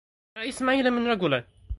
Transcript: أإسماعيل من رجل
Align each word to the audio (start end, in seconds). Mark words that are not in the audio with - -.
أإسماعيل 0.37 0.91
من 0.91 1.07
رجل 1.07 1.43